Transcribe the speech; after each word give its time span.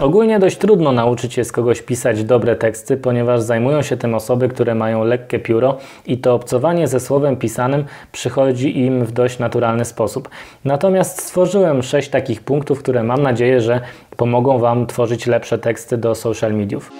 Ogólnie 0.00 0.38
dość 0.38 0.58
trudno 0.58 0.92
nauczyć 0.92 1.34
się 1.34 1.44
z 1.44 1.52
kogoś 1.52 1.82
pisać 1.82 2.24
dobre 2.24 2.56
teksty, 2.56 2.96
ponieważ 2.96 3.40
zajmują 3.40 3.82
się 3.82 3.96
tym 3.96 4.14
osoby, 4.14 4.48
które 4.48 4.74
mają 4.74 5.04
lekkie 5.04 5.38
pióro 5.38 5.76
i 6.06 6.18
to 6.18 6.34
obcowanie 6.34 6.88
ze 6.88 7.00
słowem 7.00 7.36
pisanym 7.36 7.84
przychodzi 8.12 8.78
im 8.78 9.04
w 9.04 9.12
dość 9.12 9.38
naturalny 9.38 9.84
sposób. 9.84 10.28
Natomiast 10.64 11.22
stworzyłem 11.22 11.82
sześć 11.82 12.08
takich 12.08 12.40
punktów, 12.40 12.82
które 12.82 13.02
mam 13.02 13.22
nadzieję, 13.22 13.60
że 13.60 13.80
pomogą 14.16 14.58
Wam 14.58 14.86
tworzyć 14.86 15.26
lepsze 15.26 15.58
teksty 15.58 15.98
do 15.98 16.14
social 16.14 16.54
mediów. 16.54 16.92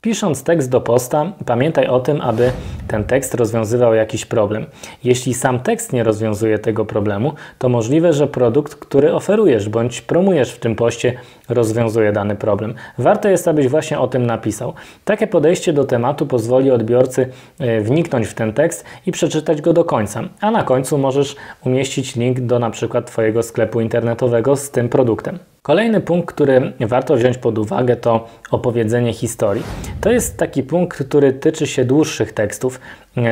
Pisząc 0.00 0.44
tekst 0.44 0.70
do 0.70 0.80
posta, 0.80 1.32
pamiętaj 1.46 1.86
o 1.86 2.00
tym, 2.00 2.20
aby 2.20 2.52
ten 2.88 3.04
tekst 3.04 3.34
rozwiązywał 3.34 3.94
jakiś 3.94 4.24
problem. 4.24 4.66
Jeśli 5.04 5.34
sam 5.34 5.60
tekst 5.60 5.92
nie 5.92 6.04
rozwiązuje 6.04 6.58
tego 6.58 6.84
problemu, 6.84 7.32
to 7.58 7.68
możliwe, 7.68 8.12
że 8.12 8.26
produkt, 8.26 8.74
który 8.74 9.14
oferujesz 9.14 9.68
bądź 9.68 10.00
promujesz 10.00 10.52
w 10.52 10.58
tym 10.58 10.76
poście, 10.76 11.12
rozwiązuje 11.48 12.12
dany 12.12 12.36
problem. 12.36 12.74
Warto 12.98 13.28
jest, 13.28 13.48
abyś 13.48 13.68
właśnie 13.68 13.98
o 13.98 14.08
tym 14.08 14.26
napisał. 14.26 14.74
Takie 15.04 15.26
podejście 15.26 15.72
do 15.72 15.84
tematu 15.84 16.26
pozwoli 16.26 16.70
odbiorcy 16.70 17.28
e, 17.58 17.80
wniknąć 17.80 18.26
w 18.26 18.34
ten 18.34 18.52
tekst 18.52 18.84
i 19.06 19.12
przeczytać 19.12 19.60
go 19.60 19.72
do 19.72 19.84
końca, 19.84 20.22
a 20.40 20.50
na 20.50 20.62
końcu 20.62 20.98
możesz 20.98 21.36
umieścić 21.64 22.16
link 22.16 22.40
do 22.40 22.58
na 22.58 22.70
przykład 22.70 23.06
Twojego 23.06 23.42
sklepu 23.42 23.80
internetowego 23.80 24.56
z 24.56 24.70
tym 24.70 24.88
produktem. 24.88 25.38
Kolejny 25.68 26.00
punkt, 26.00 26.34
który 26.34 26.72
warto 26.80 27.16
wziąć 27.16 27.38
pod 27.38 27.58
uwagę, 27.58 27.96
to 27.96 28.26
opowiedzenie 28.50 29.12
historii. 29.12 29.62
To 30.00 30.10
jest 30.10 30.38
taki 30.38 30.62
punkt, 30.62 30.98
który 30.98 31.32
tyczy 31.32 31.66
się 31.66 31.84
dłuższych 31.84 32.32
tekstów. 32.32 32.80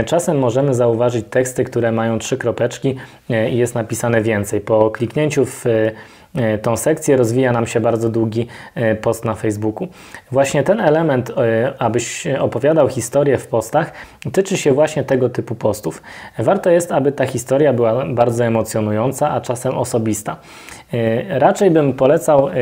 Czasem 0.06 0.38
możemy 0.38 0.74
zauważyć 0.74 1.26
teksty, 1.30 1.64
które 1.64 1.92
mają 1.92 2.18
trzy 2.18 2.36
kropeczki 2.36 2.96
e, 3.30 3.50
i 3.50 3.56
jest 3.56 3.74
napisane 3.74 4.22
więcej. 4.22 4.60
Po 4.60 4.90
kliknięciu 4.90 5.44
w 5.46 5.64
tą 6.62 6.76
sekcję 6.76 7.16
rozwija 7.16 7.52
nam 7.52 7.66
się 7.66 7.80
bardzo 7.80 8.08
długi 8.08 8.46
e, 8.74 8.94
post 8.94 9.24
na 9.24 9.34
Facebooku. 9.34 9.88
Właśnie 10.32 10.62
ten 10.62 10.80
element, 10.80 11.32
abyś 11.78 12.26
opowiadał 12.38 12.88
historię 12.88 13.38
w 13.38 13.46
postach, 13.46 13.92
tyczy 14.32 14.56
się 14.56 14.72
właśnie 14.72 15.04
tego 15.04 15.28
typu 15.28 15.54
postów. 15.54 16.02
Warto 16.38 16.70
jest, 16.70 16.92
aby 16.92 17.12
ta 17.12 17.26
historia 17.26 17.72
była 17.72 18.06
bardzo 18.06 18.44
emocjonująca, 18.44 19.30
a 19.30 19.40
czasem 19.40 19.74
osobista. 19.74 20.36
E, 20.92 21.38
raczej 21.38 21.70
bym 21.70 21.92
polecał 21.92 22.48
e, 22.48 22.52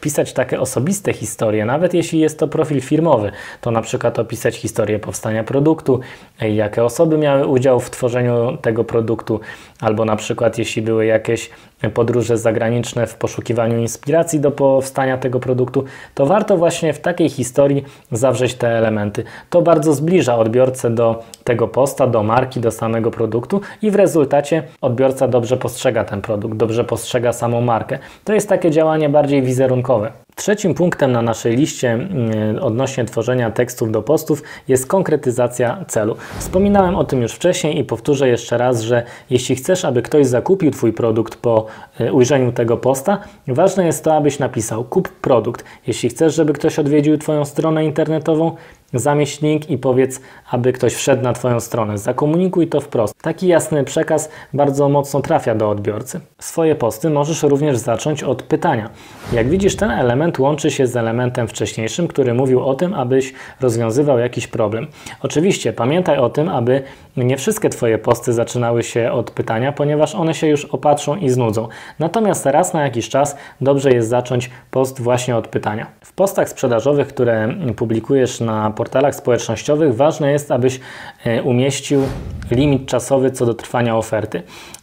pisać 0.00 0.32
takie 0.32 0.60
osobiste 0.60 1.12
historie, 1.12 1.64
nawet 1.64 1.94
jeśli 1.94 2.20
jest 2.20 2.38
to 2.38 2.48
profil 2.48 2.80
firmowy, 2.80 3.32
to 3.60 3.70
na 3.70 3.82
przykład 3.82 4.18
opisać 4.18 4.56
historię 4.56 4.98
powstania 4.98 5.44
produktu, 5.44 6.00
e, 6.40 6.50
jakie 6.50 6.84
osoby 6.84 7.18
miały 7.18 7.46
udział 7.46 7.80
w 7.80 7.90
tworzeniu 7.90 8.56
tego 8.62 8.84
produktu, 8.84 9.40
albo 9.80 10.04
na 10.04 10.16
przykład 10.16 10.58
jeśli 10.58 10.82
były 10.82 11.06
jakieś 11.06 11.50
podróże 11.94 12.38
zagraniczne 12.38 13.06
w 13.06 13.14
poszukiwaniu 13.20 13.78
inspiracji 13.78 14.40
do 14.40 14.50
powstania 14.50 15.18
tego 15.18 15.40
produktu, 15.40 15.84
to 16.14 16.26
warto 16.26 16.56
właśnie 16.56 16.92
w 16.92 17.00
takiej 17.00 17.28
historii 17.28 17.84
zawrzeć 18.12 18.54
te 18.54 18.68
elementy. 18.68 19.24
To 19.50 19.62
bardzo 19.62 19.94
zbliża 19.94 20.38
odbiorcę 20.38 20.90
do 20.90 21.22
tego 21.44 21.68
posta, 21.68 22.06
do 22.06 22.22
marki, 22.22 22.60
do 22.60 22.70
samego 22.70 23.10
produktu 23.10 23.60
i 23.82 23.90
w 23.90 23.94
rezultacie 23.94 24.62
odbiorca 24.80 25.28
dobrze 25.28 25.56
postrzega 25.56 26.04
ten 26.04 26.22
produkt, 26.22 26.56
dobrze 26.56 26.84
postrzega 26.84 27.32
samą 27.32 27.60
markę. 27.60 27.98
To 28.24 28.32
jest 28.32 28.48
takie 28.48 28.70
działanie 28.70 29.08
bardziej 29.08 29.42
wizerunkowe. 29.42 30.12
Trzecim 30.34 30.74
punktem 30.74 31.12
na 31.12 31.22
naszej 31.22 31.56
liście 31.56 31.92
mm, 31.92 32.58
odnośnie 32.60 33.04
tworzenia 33.04 33.50
tekstów 33.50 33.92
do 33.92 34.02
postów 34.02 34.42
jest 34.68 34.86
konkretyzacja 34.86 35.84
celu. 35.88 36.16
Wspominałem 36.38 36.96
o 36.96 37.04
tym 37.04 37.22
już 37.22 37.32
wcześniej 37.32 37.78
i 37.78 37.84
powtórzę 37.84 38.28
jeszcze 38.28 38.58
raz, 38.58 38.80
że 38.80 39.02
jeśli 39.30 39.56
chcesz, 39.56 39.84
aby 39.84 40.02
ktoś 40.02 40.26
zakupił 40.26 40.70
Twój 40.70 40.92
produkt 40.92 41.36
po 41.36 41.66
y, 42.00 42.12
ujrzeniu 42.12 42.52
tego 42.52 42.76
posta, 42.76 43.18
ważne 43.48 43.86
jest 43.86 44.04
to, 44.04 44.14
abyś 44.14 44.38
napisał 44.38 44.84
kup 44.84 45.08
produkt. 45.08 45.64
Jeśli 45.86 46.08
chcesz, 46.08 46.34
żeby 46.34 46.52
ktoś 46.52 46.78
odwiedził 46.78 47.18
Twoją 47.18 47.44
stronę 47.44 47.84
internetową, 47.84 48.56
Zamieść 48.94 49.40
link 49.40 49.70
i 49.70 49.78
powiedz, 49.78 50.20
aby 50.50 50.72
ktoś 50.72 50.94
wszedł 50.94 51.22
na 51.22 51.32
Twoją 51.32 51.60
stronę. 51.60 51.98
Zakomunikuj 51.98 52.66
to 52.66 52.80
wprost. 52.80 53.22
Taki 53.22 53.46
jasny 53.46 53.84
przekaz 53.84 54.28
bardzo 54.54 54.88
mocno 54.88 55.20
trafia 55.20 55.54
do 55.54 55.70
odbiorcy. 55.70 56.20
Swoje 56.38 56.74
posty 56.74 57.10
możesz 57.10 57.42
również 57.42 57.76
zacząć 57.76 58.22
od 58.22 58.42
pytania. 58.42 58.90
Jak 59.32 59.48
widzisz, 59.48 59.76
ten 59.76 59.90
element 59.90 60.38
łączy 60.38 60.70
się 60.70 60.86
z 60.86 60.96
elementem 60.96 61.48
wcześniejszym, 61.48 62.08
który 62.08 62.34
mówił 62.34 62.64
o 62.64 62.74
tym, 62.74 62.94
abyś 62.94 63.34
rozwiązywał 63.60 64.18
jakiś 64.18 64.46
problem. 64.46 64.86
Oczywiście 65.22 65.72
pamiętaj 65.72 66.18
o 66.18 66.30
tym, 66.30 66.48
aby 66.48 66.82
nie 67.16 67.36
wszystkie 67.36 67.70
Twoje 67.70 67.98
posty 67.98 68.32
zaczynały 68.32 68.82
się 68.82 69.12
od 69.12 69.30
pytania, 69.30 69.72
ponieważ 69.72 70.14
one 70.14 70.34
się 70.34 70.46
już 70.46 70.64
opatrzą 70.64 71.16
i 71.16 71.28
znudzą. 71.28 71.68
Natomiast 71.98 72.46
raz 72.46 72.74
na 72.74 72.82
jakiś 72.82 73.08
czas 73.08 73.36
dobrze 73.60 73.90
jest 73.90 74.08
zacząć 74.08 74.50
post 74.70 75.00
właśnie 75.00 75.36
od 75.36 75.48
pytania. 75.48 75.86
W 76.04 76.12
postach 76.12 76.48
sprzedażowych, 76.48 77.08
które 77.08 77.54
publikujesz 77.76 78.40
na 78.40 78.70
portalach 78.80 79.14
społecznościowych, 79.14 79.96
ważne 79.96 80.32
jest, 80.32 80.50
abyś 80.50 80.80
e, 81.24 81.42
umieścił 81.42 82.02
limit 82.50 82.86
czasowy 82.86 83.30
co 83.30 83.46
do 83.46 83.54
trwania 83.54 83.96
oferty. 83.96 84.42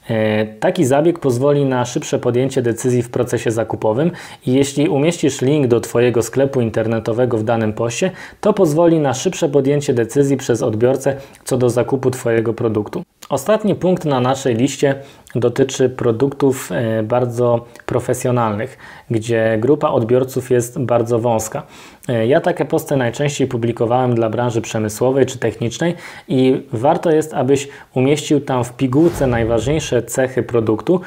E, 0.09 0.45
taki 0.45 0.85
zabieg 0.85 1.19
pozwoli 1.19 1.65
na 1.65 1.85
szybsze 1.85 2.19
podjęcie 2.19 2.61
decyzji 2.61 3.03
w 3.03 3.09
procesie 3.09 3.51
zakupowym 3.51 4.11
i 4.45 4.53
jeśli 4.53 4.89
umieścisz 4.89 5.41
link 5.41 5.67
do 5.67 5.79
Twojego 5.79 6.23
sklepu 6.23 6.61
internetowego 6.61 7.37
w 7.37 7.43
danym 7.43 7.73
poście, 7.73 8.11
to 8.41 8.53
pozwoli 8.53 8.99
na 8.99 9.13
szybsze 9.13 9.49
podjęcie 9.49 9.93
decyzji 9.93 10.37
przez 10.37 10.63
odbiorcę 10.63 11.15
co 11.45 11.57
do 11.57 11.69
zakupu 11.69 12.11
Twojego 12.11 12.53
produktu. 12.53 13.03
Ostatni 13.29 13.75
punkt 13.75 14.05
na 14.05 14.19
naszej 14.19 14.55
liście 14.55 14.95
dotyczy 15.35 15.89
produktów 15.89 16.71
e, 16.71 17.03
bardzo 17.03 17.65
profesjonalnych, 17.85 18.77
gdzie 19.11 19.57
grupa 19.61 19.89
odbiorców 19.89 20.51
jest 20.51 20.79
bardzo 20.79 21.19
wąska. 21.19 21.63
E, 22.09 22.27
ja 22.27 22.41
takie 22.41 22.65
posty 22.65 22.95
najczęściej 22.95 23.47
publikowałem 23.47 24.15
dla 24.15 24.29
branży 24.29 24.61
przemysłowej 24.61 25.25
czy 25.25 25.39
technicznej 25.39 25.95
i 26.27 26.65
warto 26.73 27.11
jest, 27.11 27.33
abyś 27.33 27.67
umieścił 27.93 28.41
tam 28.41 28.63
w 28.63 28.73
pigułce 28.73 29.27
najważniejsze 29.27 30.03
cechy 30.03 30.43
produktu, 30.43 31.01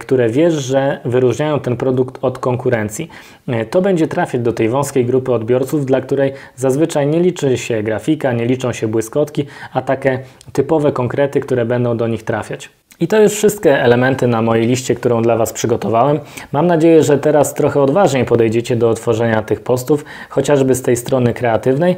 które 0.00 0.28
wiesz, 0.28 0.54
że 0.54 1.00
wyróżniają 1.04 1.60
ten 1.60 1.76
produkt 1.76 2.18
od 2.24 2.38
konkurencji. 2.38 3.08
E, 3.48 3.66
to 3.66 3.82
będzie 3.82 4.08
trafiać 4.08 4.42
do 4.42 4.52
tej 4.52 4.68
wąskiej 4.68 5.04
grupy 5.04 5.32
odbiorców, 5.32 5.86
dla 5.86 6.00
której 6.00 6.32
zazwyczaj 6.56 7.06
nie 7.06 7.20
liczy 7.20 7.58
się 7.58 7.82
grafika, 7.82 8.32
nie 8.32 8.46
liczą 8.46 8.72
się 8.72 8.88
błyskotki, 8.88 9.46
a 9.72 9.82
takie 9.82 10.18
typowe 10.52 10.92
konkrety, 10.92 11.40
które 11.40 11.64
będą 11.64 11.96
do 11.96 12.08
nich 12.08 12.22
trafiać. 12.22 12.77
I 13.00 13.08
to 13.08 13.22
już 13.22 13.32
wszystkie 13.32 13.82
elementy 13.82 14.26
na 14.26 14.42
mojej 14.42 14.66
liście, 14.66 14.94
którą 14.94 15.22
dla 15.22 15.36
Was 15.36 15.52
przygotowałem. 15.52 16.20
Mam 16.52 16.66
nadzieję, 16.66 17.02
że 17.02 17.18
teraz 17.18 17.54
trochę 17.54 17.82
odważniej 17.82 18.24
podejdziecie 18.24 18.76
do 18.76 18.94
tworzenia 18.94 19.42
tych 19.42 19.60
postów, 19.60 20.04
chociażby 20.28 20.74
z 20.74 20.82
tej 20.82 20.96
strony 20.96 21.34
kreatywnej. 21.34 21.96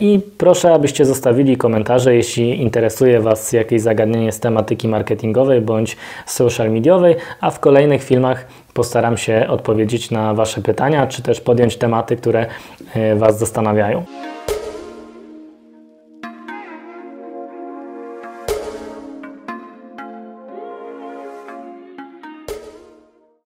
I 0.00 0.20
proszę, 0.38 0.74
abyście 0.74 1.04
zostawili 1.04 1.56
komentarze, 1.56 2.14
jeśli 2.14 2.62
interesuje 2.62 3.20
Was 3.20 3.52
jakieś 3.52 3.82
zagadnienie 3.82 4.32
z 4.32 4.40
tematyki 4.40 4.88
marketingowej 4.88 5.60
bądź 5.60 5.96
social 6.26 6.70
mediowej, 6.70 7.16
a 7.40 7.50
w 7.50 7.60
kolejnych 7.60 8.02
filmach 8.02 8.46
postaram 8.74 9.16
się 9.16 9.46
odpowiedzieć 9.48 10.10
na 10.10 10.34
Wasze 10.34 10.62
pytania, 10.62 11.06
czy 11.06 11.22
też 11.22 11.40
podjąć 11.40 11.76
tematy, 11.76 12.16
które 12.16 12.46
e, 12.94 13.16
Was 13.16 13.38
zastanawiają. 13.38 14.04